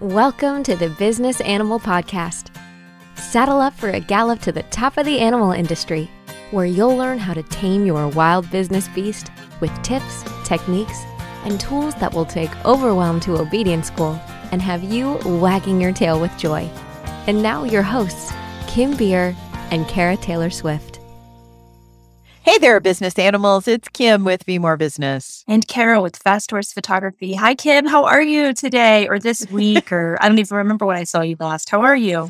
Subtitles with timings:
[0.00, 2.46] Welcome to the Business Animal Podcast.
[3.16, 6.10] Saddle up for a gallop to the top of the animal industry,
[6.52, 11.02] where you'll learn how to tame your wild business beast with tips, techniques,
[11.44, 14.18] and tools that will take overwhelm to obedience school
[14.52, 16.62] and have you wagging your tail with joy.
[17.26, 18.32] And now, your hosts,
[18.68, 19.36] Kim Beer
[19.70, 20.99] and Kara Taylor Swift.
[22.50, 23.68] Hey there, business animals.
[23.68, 25.44] It's Kim with Be More Business.
[25.46, 27.34] And Carol with Fast Horse Photography.
[27.34, 27.86] Hi, Kim.
[27.86, 29.92] How are you today or this week?
[29.92, 31.70] or I don't even remember when I saw you last.
[31.70, 32.28] How are you?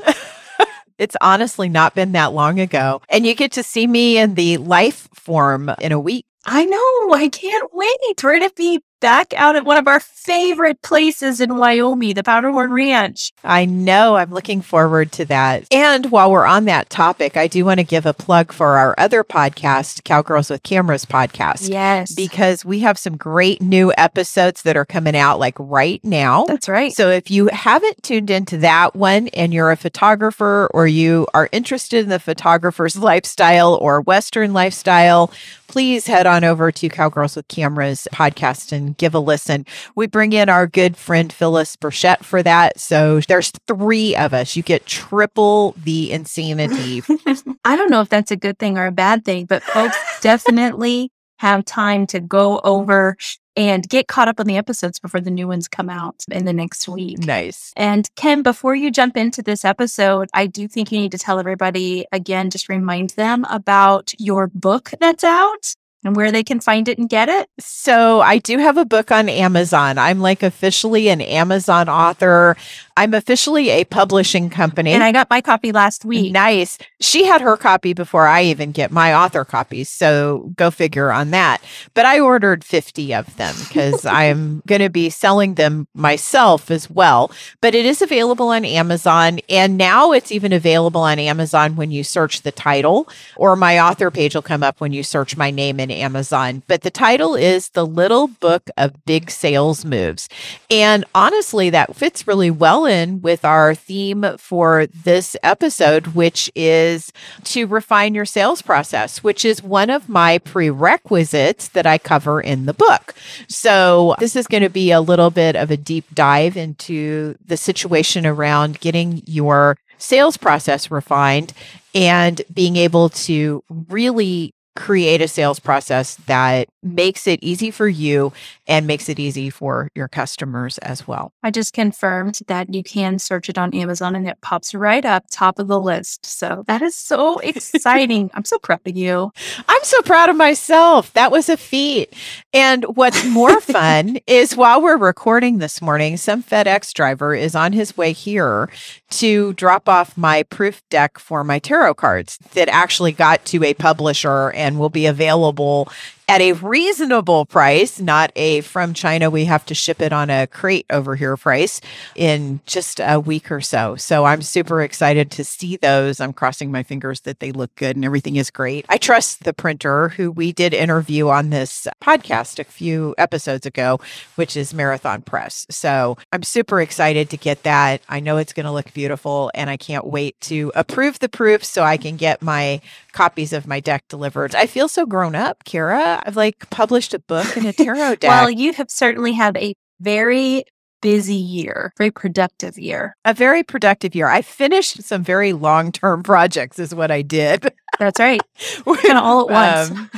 [0.99, 3.01] it's honestly not been that long ago.
[3.09, 6.27] And you get to see me in the life form in a week.
[6.45, 7.15] I know.
[7.15, 8.23] I can't wait.
[8.23, 12.23] We're going to be back out at one of our favorite places in Wyoming, the
[12.23, 13.33] Powderhorn Ranch.
[13.43, 14.17] I know.
[14.17, 15.67] I'm looking forward to that.
[15.73, 18.95] And while we're on that topic, I do want to give a plug for our
[18.99, 21.69] other podcast, Cowgirls with Cameras podcast.
[21.69, 22.15] Yes.
[22.15, 26.45] Because we have some great new episodes that are coming out like right now.
[26.45, 26.93] That's right.
[26.93, 31.49] So if you haven't tuned into that one and you're a photographer or you are
[31.52, 35.33] interested in the photographer's lifestyle or Western lifestyle,
[35.67, 39.66] please head on over to Cowgirls with Cameras podcast and give a listen.
[39.95, 42.79] We bring in our good friend Phyllis Burchett for that.
[42.79, 44.57] So there's three of us.
[44.57, 47.02] You get triple the insanity.
[47.65, 51.11] I don't know if that's a good thing or a bad thing, but folks definitely
[51.38, 53.16] have time to go over
[53.57, 56.52] and get caught up on the episodes before the new ones come out in the
[56.52, 57.18] next week.
[57.18, 57.73] Nice.
[57.77, 61.38] And Kim, before you jump into this episode, I do think you need to tell
[61.38, 66.88] everybody again, just remind them about your book that's out and where they can find
[66.88, 67.48] it and get it?
[67.59, 69.98] So, I do have a book on Amazon.
[69.98, 72.56] I'm like officially an Amazon author.
[72.97, 74.93] I'm officially a publishing company.
[74.93, 76.32] And I got my copy last week.
[76.32, 76.78] Nice.
[77.00, 79.88] She had her copy before I even get my author copies.
[79.88, 81.62] So, go figure on that.
[81.94, 86.88] But I ordered 50 of them because I'm going to be selling them myself as
[86.88, 87.31] well.
[87.60, 89.41] But it is available on Amazon.
[89.48, 94.10] And now it's even available on Amazon when you search the title, or my author
[94.10, 96.62] page will come up when you search my name Amazon.
[96.67, 100.28] But the title is The Little Book of Big Sales Moves.
[100.71, 107.12] And honestly, that fits really well in with our theme for this episode, which is
[107.45, 112.67] to refine your sales process, which is one of my prerequisites that I cover in
[112.67, 113.15] the book.
[113.49, 117.57] So, this is going to be a little bit of a deep dive into the
[117.57, 121.53] situation around getting your sales process refined
[121.95, 128.33] and being able to really create a sales process that makes it easy for you
[128.67, 131.33] and makes it easy for your customers as well.
[131.43, 135.25] I just confirmed that you can search it on Amazon and it pops right up
[135.31, 136.25] top of the list.
[136.25, 138.31] So that is so exciting.
[138.35, 139.33] I'm so proud of you.
[139.69, 141.13] I'm so proud of myself.
[141.13, 142.15] That was a feat.
[142.53, 147.73] And what's more fun is while we're recording this morning, some FedEx driver is on
[147.73, 148.69] his way here
[149.11, 153.75] to drop off my proof deck for my tarot cards that actually got to a
[153.75, 155.91] publisher and will be available
[156.31, 160.47] at a reasonable price, not a from China, we have to ship it on a
[160.47, 161.81] crate over here price
[162.15, 163.97] in just a week or so.
[163.97, 166.21] So I'm super excited to see those.
[166.21, 168.87] I'm crossing my fingers that they look good and everything is great.
[168.89, 173.99] I trust the printer who we did interview on this podcast a few episodes ago,
[174.37, 175.67] which is Marathon Press.
[175.69, 178.03] So I'm super excited to get that.
[178.09, 181.67] I know it's going to look beautiful and I can't wait to approve the proofs
[181.67, 182.81] so I can get my
[183.11, 184.55] copies of my deck delivered.
[184.55, 186.20] I feel so grown up, Kara.
[186.27, 188.29] I've like published a book and a tarot deck.
[188.29, 190.65] well, you have certainly had a very
[191.03, 193.17] busy year, very productive year.
[193.25, 194.29] A very productive year.
[194.29, 197.73] I finished some very long term projects, is what I did.
[197.99, 198.41] That's right.
[198.85, 199.91] kind of all at once.
[199.91, 200.11] Um,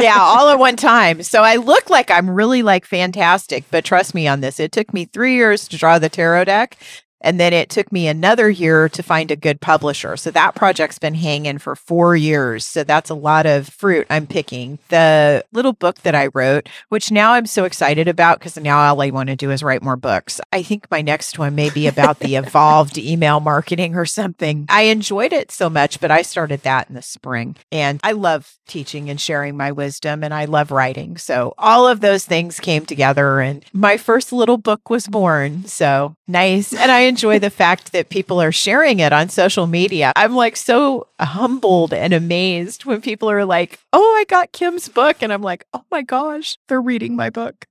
[0.00, 1.22] yeah, all at one time.
[1.22, 4.58] So I look like I'm really like fantastic, but trust me on this.
[4.60, 6.78] It took me three years to draw the tarot deck.
[7.26, 10.16] And then it took me another year to find a good publisher.
[10.16, 12.64] So that project's been hanging for four years.
[12.64, 14.78] So that's a lot of fruit I'm picking.
[14.90, 19.02] The little book that I wrote, which now I'm so excited about because now all
[19.02, 20.40] I want to do is write more books.
[20.52, 24.66] I think my next one may be about the evolved email marketing or something.
[24.68, 27.56] I enjoyed it so much, but I started that in the spring.
[27.72, 31.16] And I love teaching and sharing my wisdom and I love writing.
[31.16, 35.64] So all of those things came together and my first little book was born.
[35.64, 36.72] So nice.
[36.72, 40.12] And I enjoy the fact that people are sharing it on social media.
[40.16, 45.22] I'm like so humbled and amazed when people are like, oh, I got Kim's book.
[45.22, 47.64] And I'm like, oh my gosh, they're reading my book.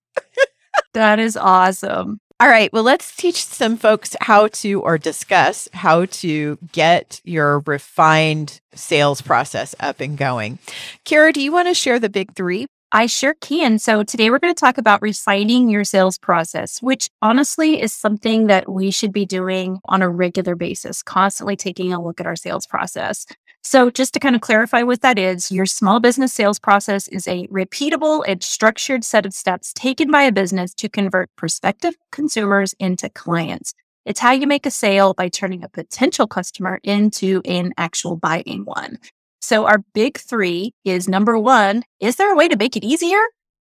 [0.96, 2.18] that is awesome.
[2.40, 2.74] All right.
[2.74, 9.22] Well, let's teach some folks how to or discuss how to get your refined sales
[9.22, 10.58] process up and going.
[11.04, 12.66] Kara, do you want to share the big three?
[12.96, 13.78] I sure can.
[13.78, 18.48] So today we're going to talk about refining your sales process, which honestly is something
[18.48, 22.38] that we should be doing on a regular basis, constantly taking a look at our
[22.38, 23.26] sales process.
[23.64, 27.28] So, just to kind of clarify what that is, your small business sales process is
[27.28, 32.74] a repeatable and structured set of steps taken by a business to convert prospective consumers
[32.80, 33.74] into clients.
[34.06, 38.64] It's how you make a sale by turning a potential customer into an actual buying
[38.64, 39.00] one.
[39.46, 43.20] So, our big three is number one, is there a way to make it easier?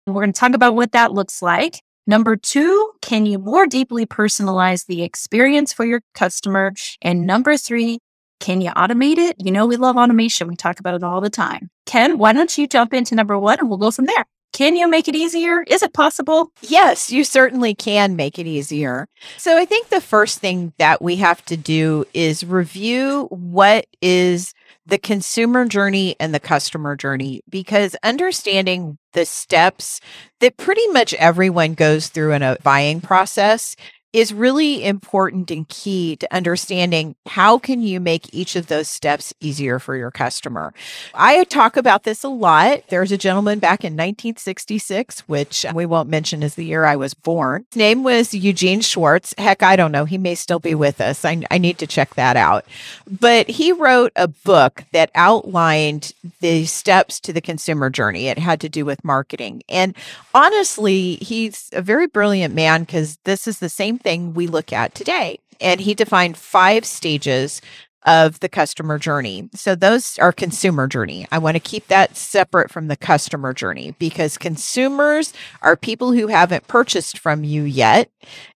[0.04, 1.80] And we're going to talk about what that looks like.
[2.04, 6.72] Number two, can you more deeply personalize the experience for your customer?
[7.00, 8.00] And number three,
[8.40, 9.36] can you automate it?
[9.38, 10.48] You know, we love automation.
[10.48, 11.70] We talk about it all the time.
[11.86, 14.24] Kim, why don't you jump into number one and we'll go from there?
[14.52, 15.62] Can you make it easier?
[15.68, 16.50] Is it possible?
[16.62, 19.06] Yes, you certainly can make it easier.
[19.36, 24.54] So I think the first thing that we have to do is review what is
[24.88, 30.00] the consumer journey and the customer journey because understanding the steps
[30.40, 33.76] that pretty much everyone goes through in a buying process
[34.12, 39.34] is really important and key to understanding how can you make each of those steps
[39.40, 40.72] easier for your customer.
[41.14, 42.84] I talk about this a lot.
[42.88, 47.12] There's a gentleman back in 1966, which we won't mention as the year I was
[47.12, 47.66] born.
[47.70, 49.34] His name was Eugene Schwartz.
[49.36, 50.06] Heck, I don't know.
[50.06, 51.24] He may still be with us.
[51.26, 52.64] I, I need to check that out.
[53.06, 58.28] But he wrote a book that outlined the steps to the consumer journey.
[58.28, 59.62] It had to do with marketing.
[59.68, 59.94] And
[60.34, 64.94] honestly, he's a very brilliant man because this is the same thing we look at
[64.94, 65.38] today.
[65.60, 67.60] And he defined five stages
[68.06, 69.50] of the customer journey.
[69.54, 71.26] So those are consumer journey.
[71.32, 76.28] I want to keep that separate from the customer journey because consumers are people who
[76.28, 78.10] haven't purchased from you yet.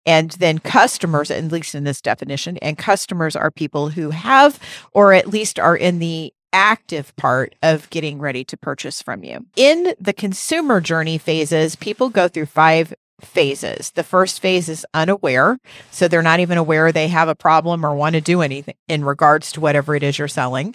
[0.05, 4.59] And then customers, at least in this definition, and customers are people who have
[4.93, 9.47] or at least are in the active part of getting ready to purchase from you.
[9.57, 13.91] In the consumer journey phases, people go through five phases.
[13.93, 15.59] The first phase is unaware.
[15.91, 19.05] So they're not even aware they have a problem or want to do anything in
[19.05, 20.75] regards to whatever it is you're selling.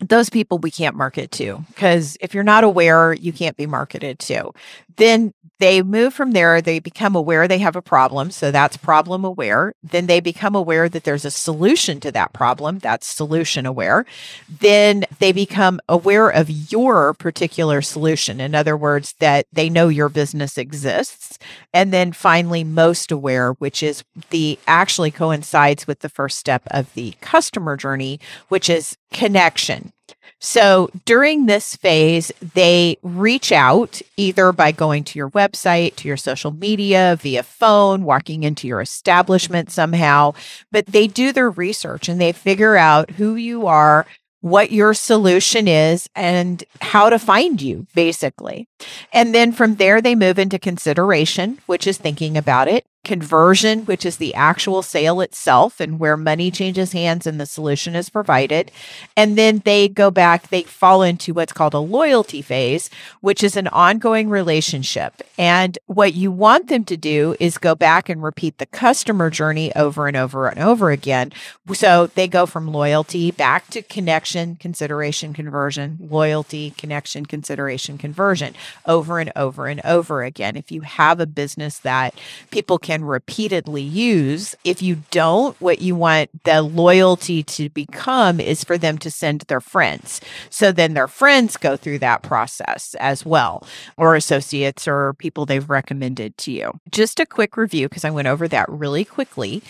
[0.00, 4.18] Those people we can't market to because if you're not aware, you can't be marketed
[4.20, 4.50] to.
[4.96, 8.32] Then they move from there, they become aware they have a problem.
[8.32, 9.74] So that's problem aware.
[9.80, 12.80] Then they become aware that there's a solution to that problem.
[12.80, 14.04] That's solution aware.
[14.48, 18.40] Then they become aware of your particular solution.
[18.40, 21.38] In other words, that they know your business exists.
[21.72, 26.92] And then finally, most aware, which is the actually coincides with the first step of
[26.94, 28.18] the customer journey,
[28.48, 29.92] which is connection.
[30.40, 36.16] So during this phase, they reach out either by going to your website, to your
[36.16, 40.34] social media, via phone, walking into your establishment somehow,
[40.70, 44.06] but they do their research and they figure out who you are,
[44.40, 48.66] what your solution is and how to find you, basically.
[49.12, 54.06] And then from there, they move into consideration, which is thinking about it conversion, which
[54.06, 58.70] is the actual sale itself and where money changes hands and the solution is provided.
[59.16, 62.90] And then they go back, they fall into what's called a loyalty phase,
[63.20, 65.22] which is an ongoing relationship.
[65.36, 69.74] And what you want them to do is go back and repeat the customer journey
[69.74, 71.32] over and over and over again.
[71.72, 78.54] So they go from loyalty back to connection, consideration, conversion, loyalty, connection, consideration, conversion
[78.86, 80.56] over and over and over again.
[80.56, 82.14] If you have a business that
[82.50, 84.54] people can can repeatedly use.
[84.64, 89.42] If you don't, what you want the loyalty to become is for them to send
[89.42, 90.20] their friends.
[90.50, 95.70] So then their friends go through that process as well, or associates or people they've
[95.70, 96.72] recommended to you.
[96.90, 99.62] Just a quick review, because I went over that really quickly.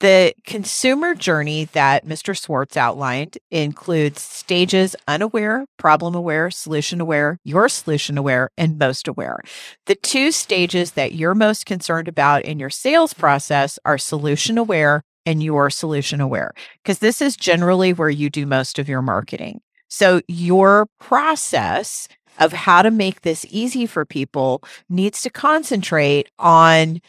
[0.00, 2.34] The consumer journey that Mr.
[2.34, 9.40] Schwartz outlined includes stages unaware, problem aware, solution aware, your solution aware, and most aware.
[9.84, 15.02] The two stages that you're most concerned about in your sales process are solution aware
[15.26, 19.60] and your solution aware, because this is generally where you do most of your marketing.
[19.88, 27.02] So your process of how to make this easy for people needs to concentrate on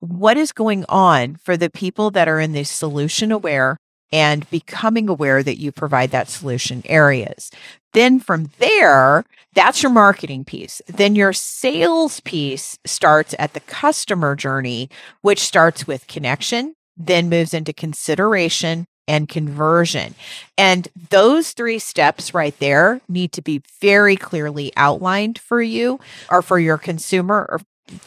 [0.00, 3.76] what is going on for the people that are in the solution aware
[4.12, 7.50] and becoming aware that you provide that solution areas.
[7.92, 9.24] Then from there,
[9.54, 10.80] that's your marketing piece.
[10.86, 14.88] Then your sales piece starts at the customer journey,
[15.22, 20.14] which starts with connection, then moves into consideration and conversion.
[20.58, 25.98] And those three steps right there need to be very clearly outlined for you
[26.30, 27.60] or for your consumer or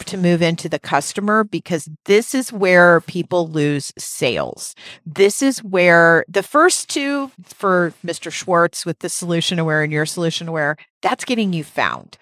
[0.05, 4.75] to move into the customer because this is where people lose sales.
[5.05, 8.31] This is where the first two for Mr.
[8.31, 12.17] Schwartz with the solution aware and your solution aware, that's getting you found.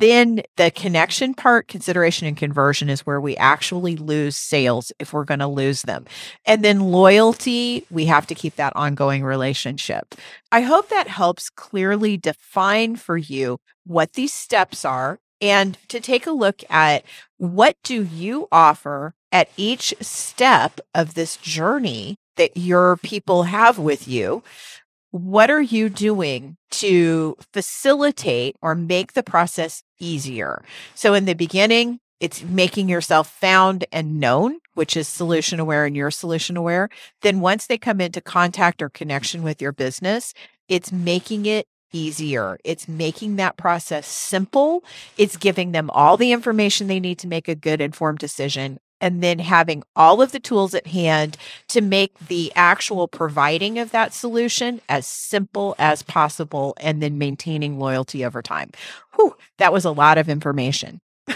[0.00, 5.24] then the connection part, consideration and conversion is where we actually lose sales if we're
[5.24, 6.06] going to lose them.
[6.46, 10.14] And then loyalty, we have to keep that ongoing relationship.
[10.50, 16.26] I hope that helps clearly define for you what these steps are and to take
[16.26, 17.04] a look at
[17.38, 24.08] what do you offer at each step of this journey that your people have with
[24.08, 24.42] you
[25.10, 30.62] what are you doing to facilitate or make the process easier?
[30.94, 35.96] So, in the beginning, it's making yourself found and known, which is solution aware and
[35.96, 36.88] you're solution aware.
[37.22, 40.32] Then, once they come into contact or connection with your business,
[40.68, 42.58] it's making it easier.
[42.64, 44.84] It's making that process simple.
[45.16, 49.22] It's giving them all the information they need to make a good informed decision and
[49.22, 51.36] then having all of the tools at hand
[51.68, 57.78] to make the actual providing of that solution as simple as possible and then maintaining
[57.78, 58.70] loyalty over time.
[59.16, 61.00] Whew, that was a lot of information.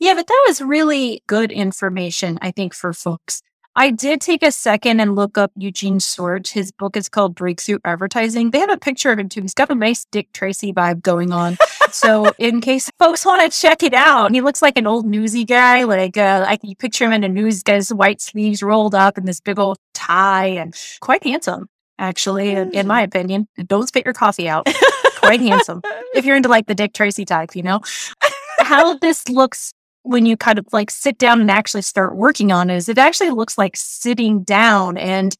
[0.00, 3.42] yeah, but that was really good information, I think, for folks.
[3.74, 6.50] I did take a second and look up Eugene Schwartz.
[6.50, 8.50] His book is called Breakthrough Advertising.
[8.50, 9.40] They have a picture of him too.
[9.40, 11.56] He's got a nice Dick Tracy vibe going on.
[11.90, 15.46] so in case folks want to check it out, he looks like an old newsy
[15.46, 15.84] guy.
[15.84, 19.26] Like uh, I can picture him in a news guy's white sleeves rolled up and
[19.26, 23.48] this big old tie and quite handsome, actually, in, in my opinion.
[23.66, 24.66] Don't spit your coffee out.
[25.16, 25.80] quite handsome.
[26.14, 27.80] If you're into like the Dick Tracy type, you know.
[28.58, 32.70] How this looks when you kind of like sit down and actually start working on
[32.70, 35.36] it is it actually looks like sitting down and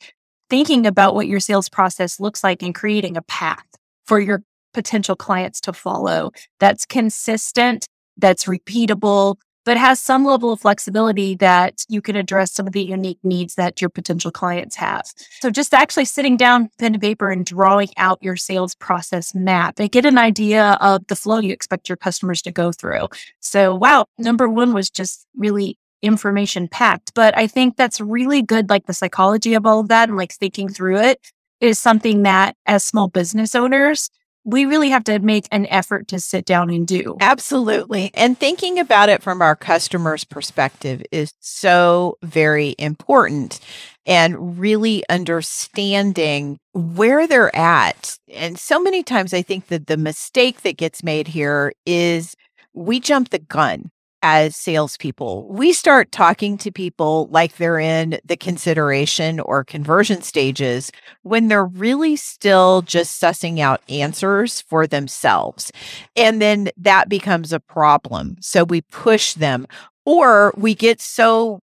[0.48, 3.64] thinking about what your sales process looks like and creating a path
[4.06, 4.42] for your
[4.72, 11.84] potential clients to follow that's consistent, that's repeatable, but has some level of flexibility that
[11.88, 15.04] you can address some of the unique needs that your potential clients have.
[15.40, 19.78] So just actually sitting down, pen and paper, and drawing out your sales process map
[19.78, 23.08] and get an idea of the flow you expect your customers to go through.
[23.40, 27.14] So, wow, number one was just really information packed.
[27.14, 30.32] But I think that's really good, like the psychology of all of that and like
[30.32, 31.20] thinking through it
[31.60, 34.10] is something that as small business owners,
[34.44, 37.16] we really have to make an effort to sit down and do.
[37.20, 38.10] Absolutely.
[38.14, 43.60] And thinking about it from our customer's perspective is so very important
[44.04, 48.18] and really understanding where they're at.
[48.32, 52.34] And so many times I think that the mistake that gets made here is
[52.74, 53.90] we jump the gun
[54.22, 55.48] as salespeople.
[55.48, 61.66] We start talking to people like they're in the consideration or conversion stages when they're
[61.66, 65.72] really still just sussing out answers for themselves.
[66.16, 68.36] And then that becomes a problem.
[68.40, 69.66] So we push them
[70.04, 71.60] or we get so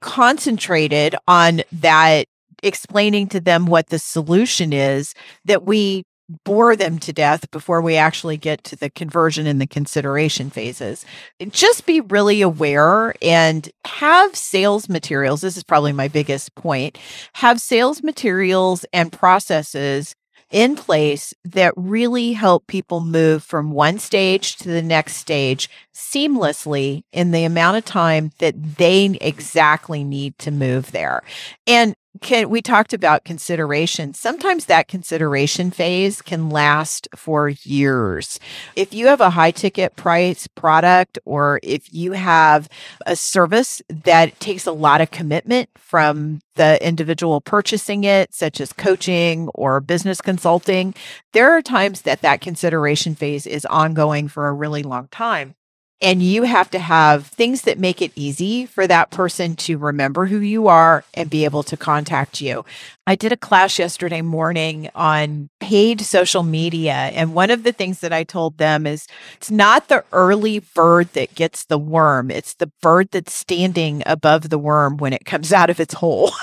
[0.00, 2.26] concentrated on that
[2.62, 6.04] explaining to them what the solution is that we
[6.44, 11.04] bore them to death before we actually get to the conversion and the consideration phases.
[11.50, 15.40] Just be really aware and have sales materials.
[15.40, 16.98] This is probably my biggest point.
[17.34, 20.14] Have sales materials and processes
[20.50, 27.02] in place that really help people move from one stage to the next stage seamlessly
[27.12, 31.22] in the amount of time that they exactly need to move there.
[31.66, 34.14] And can we talked about consideration.
[34.14, 38.38] Sometimes that consideration phase can last for years.
[38.74, 42.68] If you have a high ticket price product or if you have
[43.06, 48.72] a service that takes a lot of commitment from the individual purchasing it such as
[48.72, 50.94] coaching or business consulting
[51.32, 55.54] there are times that that consideration phase is ongoing for a really long time
[56.02, 60.26] and you have to have things that make it easy for that person to remember
[60.26, 62.64] who you are and be able to contact you.
[63.06, 66.92] I did a class yesterday morning on paid social media.
[66.92, 71.08] And one of the things that I told them is it's not the early bird
[71.14, 75.52] that gets the worm, it's the bird that's standing above the worm when it comes
[75.52, 76.32] out of its hole.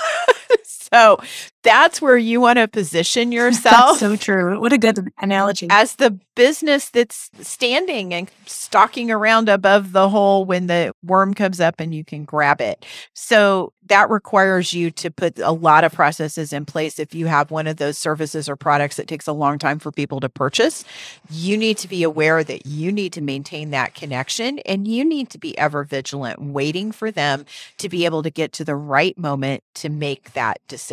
[0.92, 1.18] so
[1.62, 3.98] that's where you want to position yourself.
[3.98, 4.60] That's so true.
[4.60, 5.66] What a good analogy.
[5.70, 11.60] As the business that's standing and stalking around above the hole when the worm comes
[11.60, 12.84] up and you can grab it.
[13.14, 16.98] So that requires you to put a lot of processes in place.
[16.98, 19.92] If you have one of those services or products that takes a long time for
[19.92, 20.84] people to purchase,
[21.30, 25.30] you need to be aware that you need to maintain that connection and you need
[25.30, 27.44] to be ever vigilant, waiting for them
[27.78, 30.83] to be able to get to the right moment to make that decision.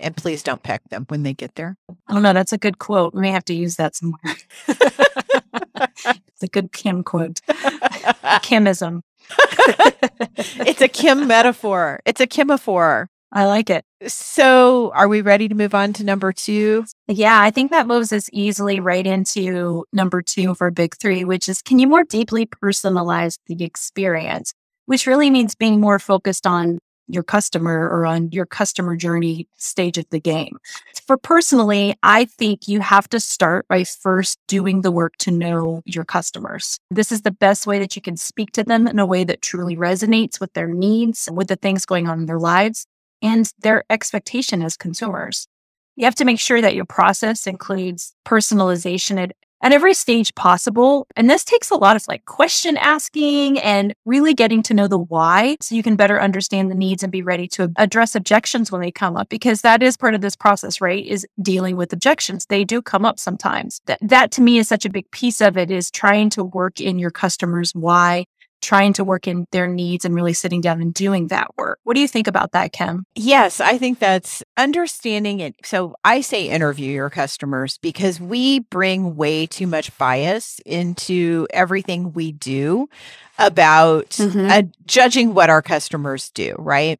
[0.00, 1.76] And please don't peck them when they get there.
[1.88, 2.32] Oh, I don't know.
[2.32, 3.14] That's a good quote.
[3.14, 4.36] We may have to use that somewhere.
[4.68, 7.40] it's a good Kim quote.
[8.42, 9.02] Kimism.
[10.36, 12.00] it's a Kim metaphor.
[12.04, 13.06] It's a Kimiphor.
[13.30, 13.84] I like it.
[14.06, 16.86] So, are we ready to move on to number two?
[17.08, 21.48] Yeah, I think that moves us easily right into number two for big three, which
[21.48, 24.54] is can you more deeply personalize the experience?
[24.86, 29.98] Which really means being more focused on your customer or on your customer journey stage
[29.98, 30.58] of the game.
[31.06, 35.82] For personally, I think you have to start by first doing the work to know
[35.84, 36.78] your customers.
[36.90, 39.42] This is the best way that you can speak to them in a way that
[39.42, 42.86] truly resonates with their needs, with the things going on in their lives,
[43.22, 45.48] and their expectation as consumers.
[45.96, 51.06] You have to make sure that your process includes personalization at at every stage possible.
[51.16, 54.98] And this takes a lot of like question asking and really getting to know the
[54.98, 58.80] why so you can better understand the needs and be ready to address objections when
[58.80, 61.04] they come up because that is part of this process, right?
[61.04, 62.46] Is dealing with objections.
[62.46, 63.80] They do come up sometimes.
[63.86, 66.80] That that to me is such a big piece of it is trying to work
[66.80, 68.26] in your customers why
[68.60, 71.78] trying to work in their needs and really sitting down and doing that work.
[71.84, 73.04] What do you think about that, Kim?
[73.14, 75.54] Yes, I think that's understanding it.
[75.64, 82.12] So I say interview your customers because we bring way too much bias into everything
[82.12, 82.88] we do
[83.38, 84.48] about mm-hmm.
[84.50, 86.98] uh, judging what our customers do, right?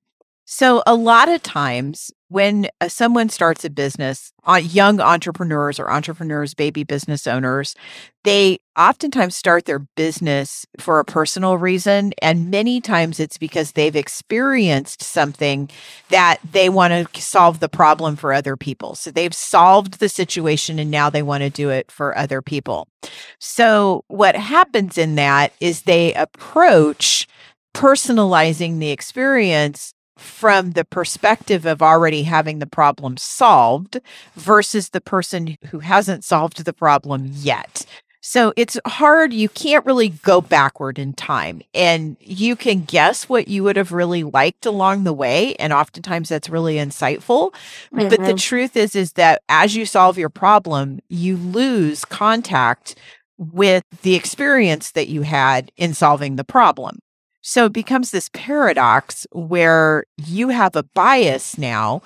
[0.51, 5.91] So, a lot of times when uh, someone starts a business, uh, young entrepreneurs or
[5.91, 7.75] entrepreneurs, baby business owners,
[8.25, 12.13] they oftentimes start their business for a personal reason.
[12.21, 15.71] And many times it's because they've experienced something
[16.11, 18.95] that they want to solve the problem for other people.
[18.95, 22.89] So, they've solved the situation and now they want to do it for other people.
[23.39, 27.27] So, what happens in that is they approach
[27.75, 34.01] personalizing the experience from the perspective of already having the problem solved
[34.35, 37.87] versus the person who hasn't solved the problem yet.
[38.21, 39.33] So it's hard.
[39.33, 41.63] You can't really go backward in time.
[41.73, 45.55] And you can guess what you would have really liked along the way.
[45.55, 47.53] And oftentimes that's really insightful.
[47.53, 47.97] Mm-hmm.
[47.97, 48.37] But the mm-hmm.
[48.37, 52.97] truth is, is that as you solve your problem, you lose contact
[53.39, 56.99] with the experience that you had in solving the problem.
[57.49, 62.03] So it becomes this paradox where you have a bias now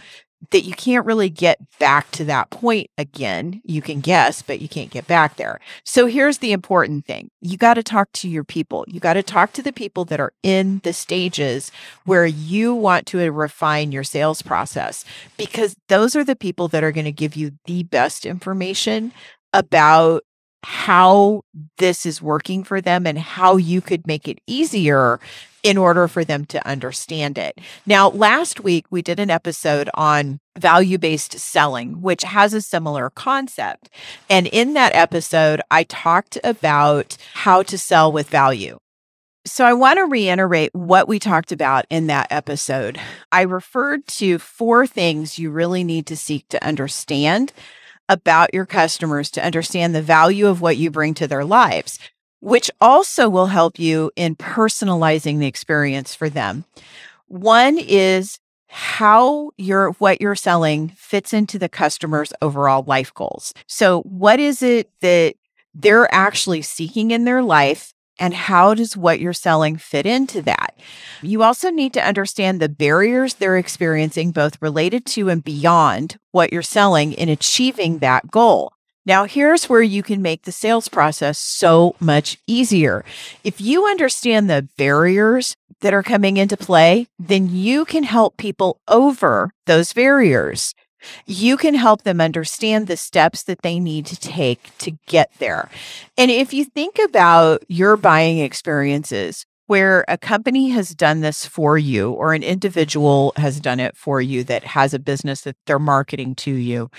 [0.52, 3.60] that you can't really get back to that point again.
[3.64, 5.58] You can guess, but you can't get back there.
[5.82, 8.84] So here's the important thing you got to talk to your people.
[8.86, 11.72] You got to talk to the people that are in the stages
[12.04, 15.04] where you want to uh, refine your sales process
[15.36, 19.12] because those are the people that are going to give you the best information
[19.52, 20.22] about
[20.64, 21.42] how
[21.78, 25.20] this is working for them and how you could make it easier
[25.62, 27.58] in order for them to understand it.
[27.86, 33.10] Now, last week we did an episode on value based selling, which has a similar
[33.10, 33.88] concept.
[34.28, 38.78] And in that episode, I talked about how to sell with value.
[39.44, 43.00] So, I want to reiterate what we talked about in that episode.
[43.32, 47.52] I referred to four things you really need to seek to understand
[48.12, 51.98] about your customers to understand the value of what you bring to their lives,
[52.40, 56.66] which also will help you in personalizing the experience for them.
[57.26, 63.54] One is how your what you're selling fits into the customer's overall life goals.
[63.66, 65.34] So what is it that
[65.74, 70.78] they're actually seeking in their life and how does what you're selling fit into that?
[71.22, 76.52] You also need to understand the barriers they're experiencing, both related to and beyond what
[76.52, 78.74] you're selling in achieving that goal.
[79.04, 83.04] Now, here's where you can make the sales process so much easier.
[83.42, 88.80] If you understand the barriers that are coming into play, then you can help people
[88.86, 90.76] over those barriers
[91.26, 95.68] you can help them understand the steps that they need to take to get there.
[96.16, 101.78] And if you think about your buying experiences, where a company has done this for
[101.78, 105.78] you or an individual has done it for you that has a business that they're
[105.78, 106.90] marketing to you,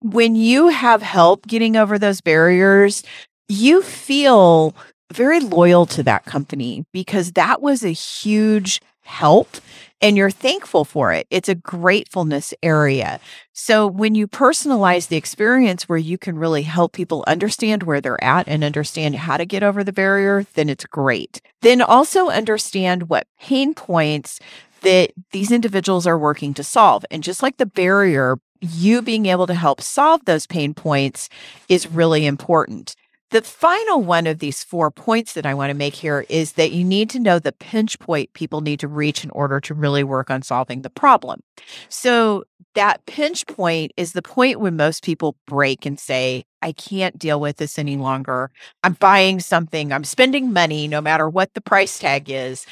[0.00, 3.02] when you have help getting over those barriers,
[3.48, 4.74] you feel
[5.12, 9.56] very loyal to that company because that was a huge help
[10.00, 11.26] and you're thankful for it.
[11.30, 13.18] It's a gratefulness area.
[13.52, 18.22] So when you personalize the experience where you can really help people understand where they're
[18.22, 21.40] at and understand how to get over the barrier, then it's great.
[21.62, 24.38] Then also understand what pain points
[24.82, 27.04] that these individuals are working to solve.
[27.10, 31.28] And just like the barrier, you being able to help solve those pain points
[31.68, 32.94] is really important.
[33.30, 36.70] The final one of these four points that I want to make here is that
[36.70, 40.04] you need to know the pinch point people need to reach in order to really
[40.04, 41.40] work on solving the problem.
[41.88, 47.18] So, that pinch point is the point when most people break and say, I can't
[47.18, 48.50] deal with this any longer.
[48.84, 52.66] I'm buying something, I'm spending money no matter what the price tag is.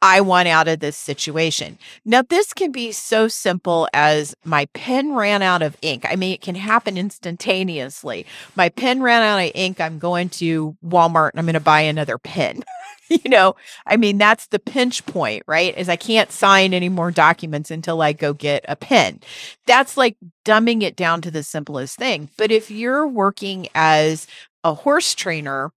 [0.00, 1.78] I want out of this situation.
[2.04, 6.06] Now, this can be so simple as my pen ran out of ink.
[6.08, 8.24] I mean, it can happen instantaneously.
[8.54, 9.80] My pen ran out of ink.
[9.80, 12.62] I'm going to Walmart and I'm going to buy another pen.
[13.08, 13.56] you know,
[13.86, 15.76] I mean, that's the pinch point, right?
[15.76, 19.20] Is I can't sign any more documents until I go get a pen.
[19.66, 22.28] That's like dumbing it down to the simplest thing.
[22.36, 24.26] But if you're working as
[24.62, 25.72] a horse trainer,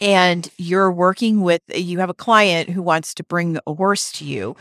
[0.00, 4.12] and you're working with, eh, you have a client who wants to bring a horse
[4.12, 4.56] to you,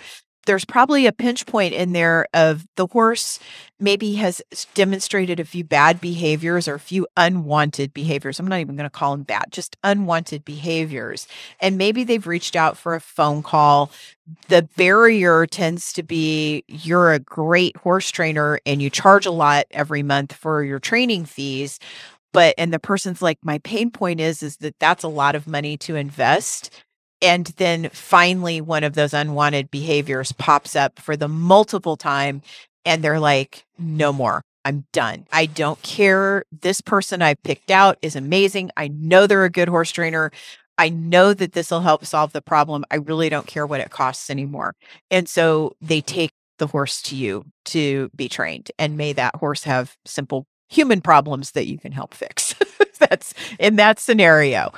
[0.45, 3.39] there's probably a pinch point in there of the horse
[3.79, 4.41] maybe has
[4.73, 8.39] demonstrated a few bad behaviors or a few unwanted behaviors.
[8.39, 11.27] I'm not even going to call them bad, just unwanted behaviors.
[11.59, 13.91] And maybe they've reached out for a phone call.
[14.47, 19.65] The barrier tends to be you're a great horse trainer and you charge a lot
[19.71, 21.79] every month for your training fees
[22.33, 25.47] but and the person's like my pain point is is that that's a lot of
[25.47, 26.69] money to invest
[27.21, 32.41] and then finally one of those unwanted behaviors pops up for the multiple time
[32.85, 34.41] and they're like no more.
[34.65, 35.25] I'm done.
[35.31, 36.43] I don't care.
[36.61, 38.71] This person i've picked out is amazing.
[38.77, 40.31] I know they're a good horse trainer.
[40.77, 42.85] I know that this will help solve the problem.
[42.89, 44.75] I really don't care what it costs anymore.
[45.11, 49.63] And so they take the horse to you to be trained and may that horse
[49.63, 52.55] have simple human problems that you can help fix.
[52.99, 54.71] That's in that scenario.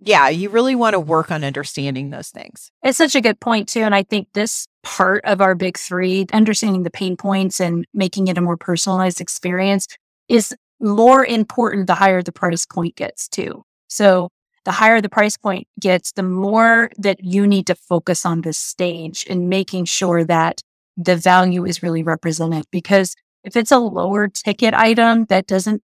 [0.00, 2.70] Yeah, you really want to work on understanding those things.
[2.82, 3.80] It's such a good point, too.
[3.80, 8.28] And I think this part of our big three, understanding the pain points and making
[8.28, 9.86] it a more personalized experience,
[10.28, 13.64] is more important the higher the price point gets, too.
[13.88, 14.28] So
[14.64, 18.58] the higher the price point gets, the more that you need to focus on this
[18.58, 20.60] stage and making sure that
[20.96, 23.14] the value is really represented because
[23.48, 25.82] if it's a lower ticket item that doesn't,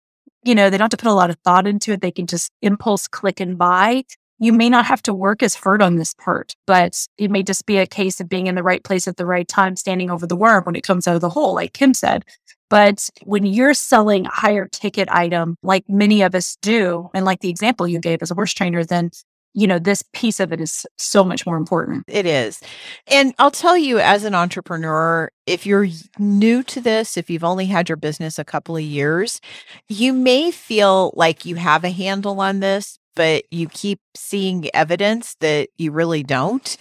[0.44, 2.26] you know, they don't have to put a lot of thought into it, they can
[2.26, 4.04] just impulse click and buy.
[4.38, 7.66] You may not have to work as hard on this part, but it may just
[7.66, 10.28] be a case of being in the right place at the right time, standing over
[10.28, 12.24] the worm when it comes out of the hole, like Kim said.
[12.70, 17.40] But when you're selling a higher ticket item, like many of us do, and like
[17.40, 19.10] the example you gave as a horse trainer, then
[19.54, 22.04] you know, this piece of it is so much more important.
[22.06, 22.60] It is.
[23.06, 27.66] And I'll tell you, as an entrepreneur, if you're new to this, if you've only
[27.66, 29.40] had your business a couple of years,
[29.88, 35.34] you may feel like you have a handle on this, but you keep seeing evidence
[35.40, 36.76] that you really don't.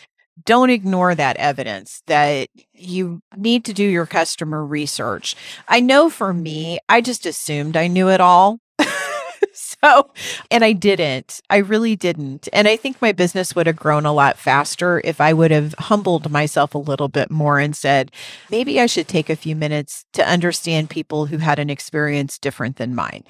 [0.45, 5.36] Don't ignore that evidence that you need to do your customer research.
[5.67, 8.60] I know for me, I just assumed I knew it all
[9.84, 10.12] so,
[10.50, 11.42] and I didn't.
[11.50, 12.48] I really didn't.
[12.52, 15.76] And I think my business would have grown a lot faster if I would have
[15.78, 18.12] humbled myself a little bit more and said,
[18.50, 22.78] maybe I should take a few minutes to understand people who had an experience different
[22.78, 23.24] than mine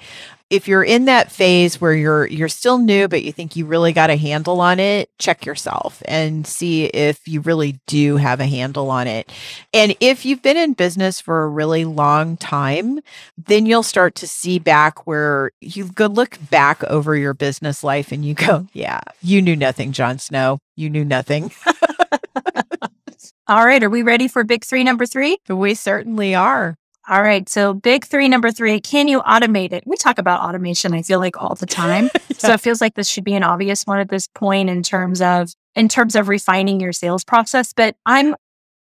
[0.50, 3.92] if you're in that phase where you're you're still new but you think you really
[3.92, 8.46] got a handle on it check yourself and see if you really do have a
[8.46, 9.30] handle on it.
[9.72, 13.00] And if you've been in business for a really long time
[13.36, 18.12] then you'll start to see back where you go look back over your business life
[18.12, 20.58] and you go yeah you knew nothing jon snow.
[20.76, 21.50] You knew nothing.
[23.48, 25.38] All right are we ready for big three number three?
[25.48, 26.76] We certainly are
[27.08, 27.48] all right.
[27.48, 29.84] So, big three, number three, can you automate it?
[29.86, 32.10] We talk about automation, I feel like all the time.
[32.14, 32.36] yeah.
[32.36, 35.22] So, it feels like this should be an obvious one at this point in terms
[35.22, 37.72] of in terms of refining your sales process.
[37.72, 38.34] But I'm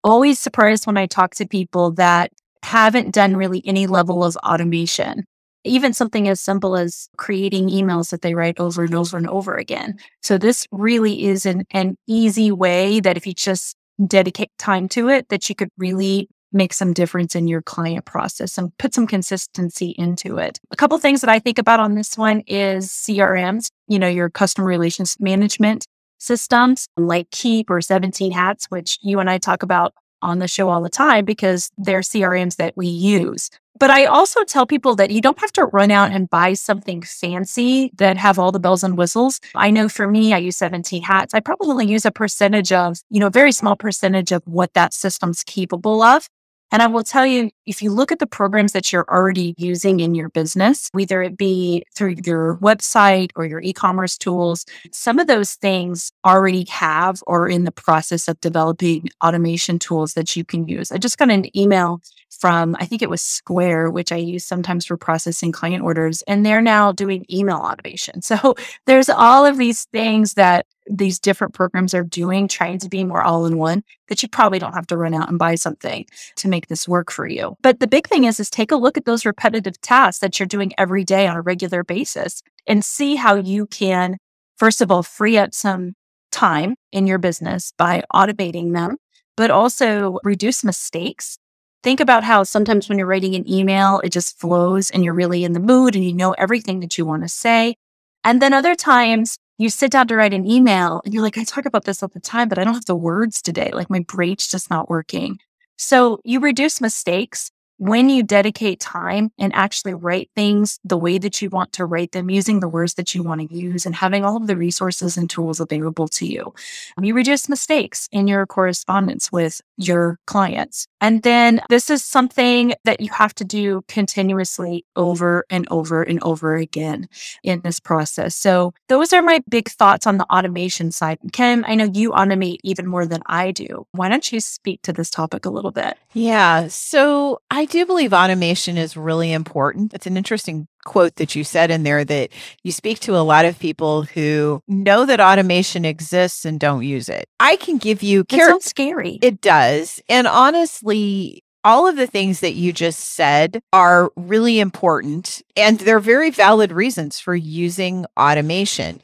[0.03, 2.31] always surprised when I talk to people that
[2.63, 5.23] haven't done really any level of automation.
[5.63, 9.55] Even something as simple as creating emails that they write over and over and over
[9.55, 9.97] again.
[10.21, 15.09] So this really is an, an easy way that if you just dedicate time to
[15.09, 19.07] it, that you could really make some difference in your client process and put some
[19.07, 20.59] consistency into it.
[20.71, 24.29] A couple things that I think about on this one is CRMs, you know, your
[24.29, 25.85] customer relations management
[26.19, 30.69] systems like Keap or 17 Hats, which you and I talk about on the show
[30.69, 33.49] all the time because they're CRMs that we use.
[33.79, 37.03] But I also tell people that you don't have to run out and buy something
[37.03, 39.39] fancy that have all the bells and whistles.
[39.53, 41.35] I know for me, I use 17 hats.
[41.35, 44.73] I probably only use a percentage of, you know, a very small percentage of what
[44.73, 46.27] that system's capable of.
[46.71, 49.99] And I will tell you, if you look at the programs that you're already using
[49.99, 55.19] in your business, whether it be through your website or your e commerce tools, some
[55.19, 60.35] of those things already have or are in the process of developing automation tools that
[60.35, 60.91] you can use.
[60.91, 64.85] I just got an email from, I think it was Square, which I use sometimes
[64.85, 68.21] for processing client orders, and they're now doing email automation.
[68.27, 73.03] So there's all of these things that these different programs are doing, trying to be
[73.03, 76.05] more all in one, that you probably don't have to run out and buy something
[76.35, 77.55] to make this work for you.
[77.61, 80.47] But the big thing is, is take a look at those repetitive tasks that you're
[80.47, 84.17] doing every day on a regular basis and see how you can,
[84.57, 85.93] first of all, free up some
[86.31, 88.97] time in your business by automating them,
[89.35, 91.37] but also reduce mistakes.
[91.83, 95.43] Think about how sometimes when you're writing an email, it just flows and you're really
[95.43, 97.75] in the mood and you know everything that you want to say.
[98.23, 101.43] And then other times you sit down to write an email and you're like, I
[101.43, 103.71] talk about this all the time, but I don't have the words today.
[103.73, 105.39] Like my brain's just not working.
[105.77, 111.41] So you reduce mistakes when you dedicate time and actually write things the way that
[111.41, 114.25] you want to write them, using the words that you want to use, and having
[114.25, 116.53] all of the resources and tools available to you,
[117.01, 120.87] you reduce mistakes in your correspondence with your clients.
[120.99, 126.21] And then this is something that you have to do continuously over and over and
[126.23, 127.07] over again
[127.43, 128.35] in this process.
[128.35, 131.19] So, those are my big thoughts on the automation side.
[131.31, 133.85] Kim, I know you automate even more than I do.
[133.91, 135.97] Why don't you speak to this topic a little bit?
[136.13, 136.67] Yeah.
[136.67, 139.93] So, I do believe automation is really important.
[139.93, 142.31] It's an interesting quote that you said in there that
[142.63, 147.09] you speak to a lot of people who know that automation exists and don't use
[147.09, 147.27] it.
[147.39, 149.19] I can give you It sounds scary.
[149.21, 150.01] It does.
[150.09, 155.99] And honestly, all of the things that you just said are really important and they're
[155.99, 159.01] very valid reasons for using automation.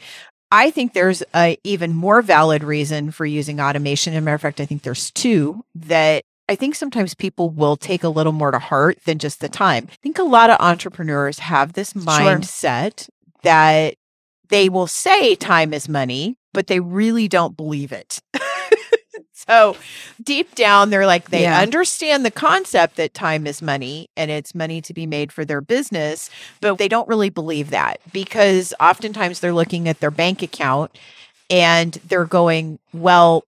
[0.52, 4.14] I think there's a even more valid reason for using automation.
[4.14, 7.78] As a matter of fact, I think there's two that I think sometimes people will
[7.78, 9.88] take a little more to heart than just the time.
[9.90, 13.10] I think a lot of entrepreneurs have this mindset
[13.44, 13.96] that
[14.50, 18.20] they will say time is money, but they really don't believe it.
[19.34, 19.76] so
[20.22, 21.60] deep down, they're like, they Yeah.
[21.60, 25.62] understand the concept that time is money and it's money to be made for their
[25.62, 26.30] business,
[26.62, 30.92] but they don't really believe that because oftentimes they're looking at their bank account
[31.50, 33.44] and they're going, well,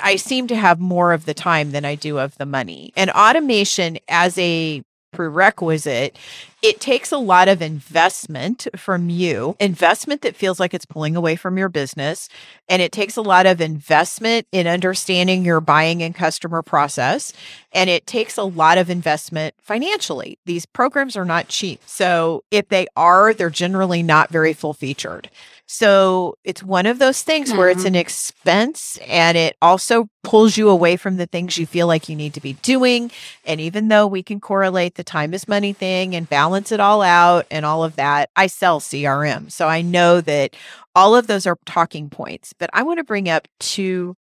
[0.00, 2.92] I seem to have more of the time than I do of the money.
[2.96, 6.16] And automation as a prerequisite,
[6.62, 11.34] it takes a lot of investment from you, investment that feels like it's pulling away
[11.36, 12.28] from your business.
[12.68, 17.32] And it takes a lot of investment in understanding your buying and customer process.
[17.72, 20.38] And it takes a lot of investment financially.
[20.44, 21.80] These programs are not cheap.
[21.86, 25.30] So if they are, they're generally not very full featured.
[25.72, 28.00] So it's one of those things where it's an mm-hmm.
[28.00, 32.34] expense and it also pulls you away from the things you feel like you need
[32.34, 33.12] to be doing.
[33.44, 37.02] And even though we can correlate the time is money thing and balance it all
[37.02, 39.52] out and all of that, I sell CRM.
[39.52, 40.56] So I know that
[40.96, 44.16] all of those are talking points, but I want to bring up two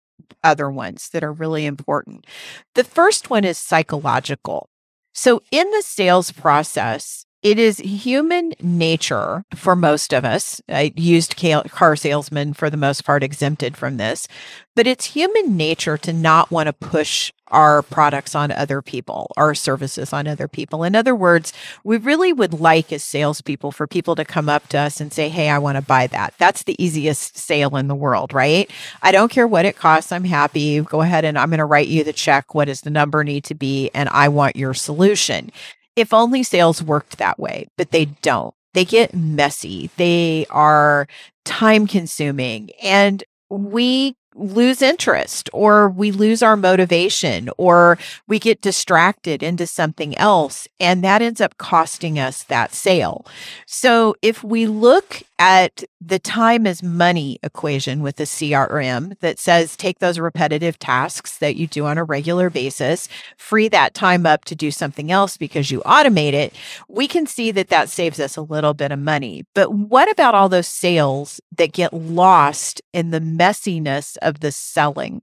[0.42, 2.26] other ones that are really important.
[2.74, 4.68] The first one is psychological.
[5.14, 10.60] So in the sales process, it is human nature for most of us.
[10.68, 11.36] I used
[11.70, 14.26] car salesmen for the most part exempted from this,
[14.74, 19.54] but it's human nature to not want to push our products on other people, our
[19.54, 20.82] services on other people.
[20.82, 21.52] In other words,
[21.84, 25.28] we really would like as salespeople for people to come up to us and say,
[25.28, 26.34] Hey, I want to buy that.
[26.38, 28.68] That's the easiest sale in the world, right?
[29.02, 30.10] I don't care what it costs.
[30.10, 30.80] I'm happy.
[30.80, 32.54] Go ahead and I'm going to write you the check.
[32.54, 33.90] What does the number need to be?
[33.94, 35.52] And I want your solution.
[35.96, 38.54] If only sales worked that way, but they don't.
[38.74, 39.90] They get messy.
[39.96, 41.08] They are
[41.46, 49.42] time consuming and we lose interest or we lose our motivation or we get distracted
[49.42, 53.24] into something else and that ends up costing us that sale.
[53.66, 59.76] So if we look at the time is money equation with the CRM that says
[59.76, 64.44] take those repetitive tasks that you do on a regular basis, free that time up
[64.46, 66.54] to do something else because you automate it,
[66.88, 69.44] we can see that that saves us a little bit of money.
[69.54, 75.20] But what about all those sales that get lost in the messiness of the selling?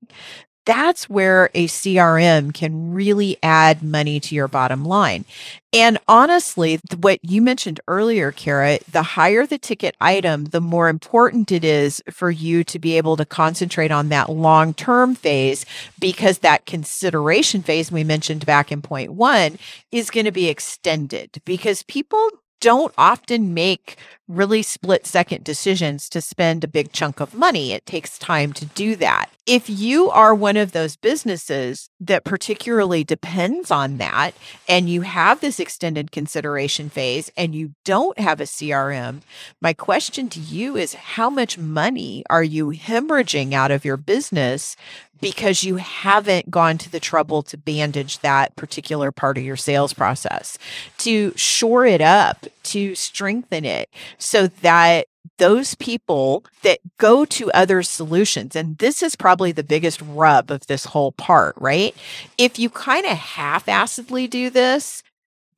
[0.65, 5.25] That's where a CRM can really add money to your bottom line.
[5.73, 11.51] And honestly, what you mentioned earlier, Kara, the higher the ticket item, the more important
[11.51, 15.65] it is for you to be able to concentrate on that long term phase
[15.99, 19.57] because that consideration phase we mentioned back in point one
[19.91, 22.29] is going to be extended because people
[22.63, 23.97] don't often make
[24.33, 27.71] really split second decisions to spend a big chunk of money.
[27.71, 29.29] It takes time to do that.
[29.45, 34.33] If you are one of those businesses that particularly depends on that
[34.69, 39.21] and you have this extended consideration phase and you don't have a CRM,
[39.61, 44.77] my question to you is how much money are you hemorrhaging out of your business
[45.23, 49.93] because you haven't gone to the trouble to bandage that particular part of your sales
[49.93, 50.57] process,
[50.97, 53.89] to shore it up, to strengthen it
[54.23, 55.07] so that
[55.37, 60.67] those people that go to other solutions, and this is probably the biggest rub of
[60.67, 61.95] this whole part, right?
[62.37, 65.03] If you kind of half assedly do this,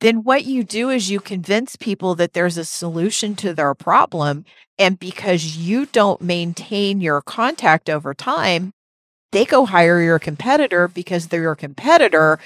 [0.00, 4.44] then what you do is you convince people that there's a solution to their problem.
[4.78, 8.72] And because you don't maintain your contact over time,
[9.32, 12.38] they go hire your competitor because they're your competitor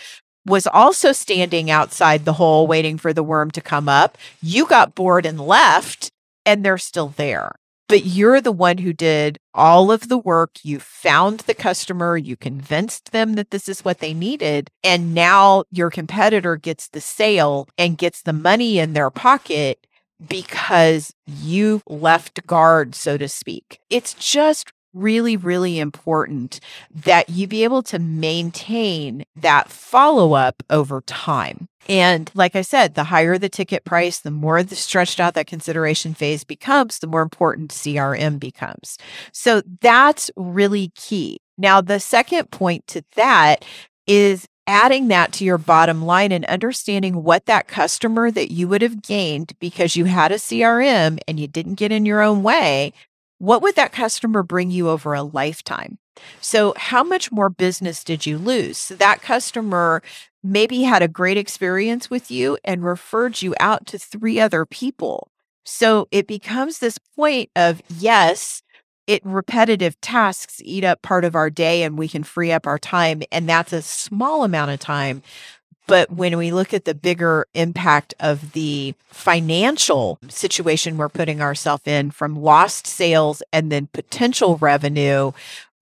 [0.47, 4.17] was also standing outside the hole waiting for the worm to come up.
[4.43, 6.11] You got bored and left,
[6.47, 7.53] and they're still there.
[7.89, 10.59] But you're the one who did all of the work.
[10.63, 14.71] You found the customer, you convinced them that this is what they needed.
[14.85, 19.89] And now your competitor gets the sale and gets the money in their pocket
[20.25, 23.81] because you left guard, so to speak.
[23.91, 26.61] It's just really, really important
[26.95, 31.69] that you be able to maintain that follow up over time.
[31.89, 35.47] And like I said, the higher the ticket price, the more the stretched out that
[35.47, 38.99] consideration phase becomes, the more important CRM becomes.
[39.33, 41.41] So that's really key.
[41.59, 43.65] Now, the second point to that
[44.07, 48.83] is adding that to your bottom line and understanding what that customer that you would
[48.83, 52.93] have gained because you had a CRM and you didn't get in your own way
[53.41, 55.99] what would that customer bring you over a lifetime?
[56.43, 58.77] So, how much more business did you lose?
[58.77, 60.03] So that customer
[60.45, 65.31] maybe had a great experience with you and referred you out to three other people.
[65.65, 68.61] So, it becomes this point of yes,
[69.07, 72.79] it repetitive tasks eat up part of our day and we can free up our
[72.79, 73.23] time.
[73.33, 75.23] And that's a small amount of time.
[75.91, 81.83] But when we look at the bigger impact of the financial situation we're putting ourselves
[81.85, 85.33] in from lost sales and then potential revenue,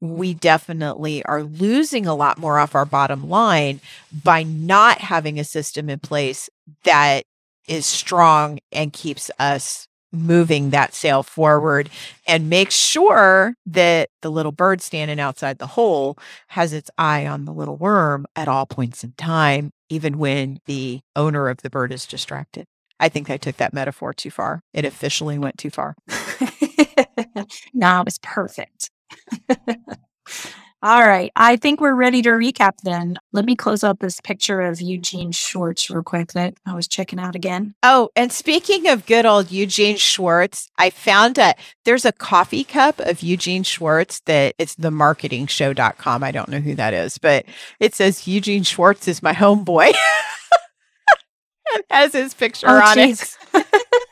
[0.01, 3.83] we definitely are losing a lot more off our bottom line
[4.25, 6.49] by not having a system in place
[6.85, 7.25] that
[7.67, 11.91] is strong and keeps us moving that sale forward
[12.27, 16.17] and make sure that the little bird standing outside the hole
[16.47, 21.01] has its eye on the little worm at all points in time even when the
[21.17, 22.67] owner of the bird is distracted.
[23.01, 24.61] I think I took that metaphor too far.
[24.75, 25.95] It officially went too far.
[27.73, 28.91] no, it was perfect.
[30.81, 31.33] All right.
[31.35, 33.19] I think we're ready to recap then.
[33.33, 37.19] Let me close up this picture of Eugene Schwartz real quick that I was checking
[37.19, 37.75] out again.
[37.83, 43.01] Oh, and speaking of good old Eugene Schwartz, I found that there's a coffee cup
[43.01, 46.23] of Eugene Schwartz that it's the marketingshow.com.
[46.23, 47.45] I don't know who that is, but
[47.81, 49.93] it says Eugene Schwartz is my homeboy.
[51.75, 53.37] and has his picture oh, on geez.
[53.55, 53.67] it.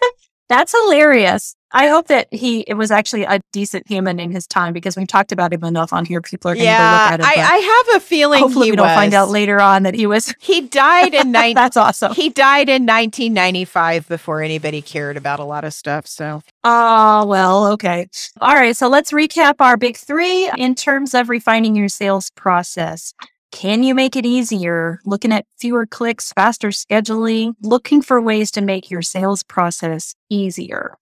[0.48, 1.55] That's hilarious.
[1.72, 5.08] I hope that he it was actually a decent human in his time because we've
[5.08, 6.20] talked about him enough on here.
[6.20, 7.26] People are going to yeah, look at it.
[7.26, 10.34] I, I, have a feeling hopefully we don't find out later on that he was.
[10.46, 12.14] He died in ni- That's awesome.
[12.14, 16.06] He died in 1995 before anybody cared about a lot of stuff.
[16.06, 16.42] So.
[16.62, 18.06] Oh well, okay.
[18.40, 18.76] All right.
[18.76, 23.12] So let's recap our big three in terms of refining your sales process.
[23.52, 25.00] Can you make it easier?
[25.04, 30.96] Looking at fewer clicks, faster scheduling, looking for ways to make your sales process easier.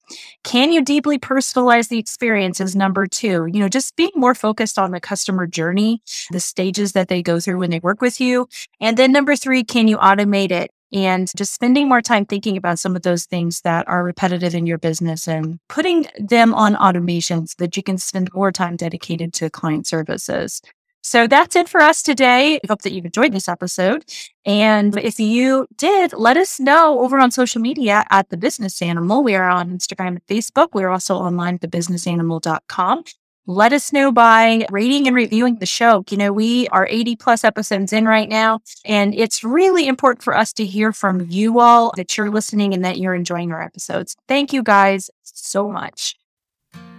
[0.45, 3.47] Can you deeply personalize the experience is number two.
[3.47, 7.41] You know, just being more focused on the customer journey, the stages that they go
[7.41, 8.49] through when they work with you.
[8.81, 10.71] And then number three, can you automate it?
[10.93, 14.65] And just spending more time thinking about some of those things that are repetitive in
[14.65, 19.33] your business and putting them on automation so that you can spend more time dedicated
[19.35, 20.63] to client services.
[21.05, 22.57] So that's it for us today.
[22.57, 24.07] I hope that you've enjoyed this episode.
[24.47, 29.23] And if you did, let us know over on social media at The Business Animal.
[29.23, 30.69] We are on Instagram and Facebook.
[30.73, 33.05] We're also online at thebusinessanimal.com.
[33.47, 36.05] Let us know by rating and reviewing the show.
[36.09, 40.35] You know, we are 80 plus episodes in right now, and it's really important for
[40.35, 44.17] us to hear from you all that you're listening and that you're enjoying our episodes.
[44.27, 46.17] Thank you guys so much.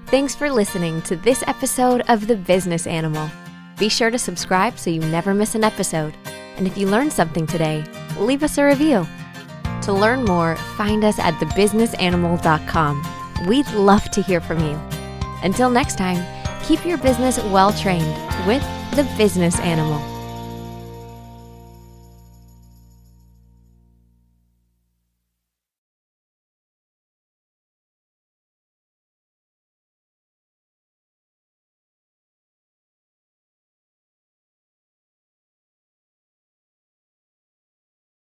[0.06, 3.28] Thanks for listening to this episode of The Business Animal.
[3.78, 6.16] Be sure to subscribe so you never miss an episode.
[6.58, 7.84] And if you learned something today,
[8.18, 9.06] leave us a review.
[9.84, 13.48] To learn more, find us at thebusinessanimal.com.
[13.48, 14.80] We'd love to hear from you.
[15.44, 16.26] Until next time,
[16.64, 18.08] keep your business well trained
[18.48, 18.64] with
[18.96, 20.15] the Business Animal.